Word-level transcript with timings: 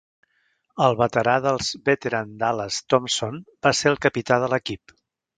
El 0.85 0.95
veterà 1.01 1.33
dels 1.45 1.67
Veteran 1.89 2.31
Dallas 2.43 2.79
Thompson 2.93 3.37
va 3.67 3.73
ser 3.81 3.91
el 3.93 3.99
capità 4.07 4.39
de 4.45 4.49
l"equip. 4.49 4.95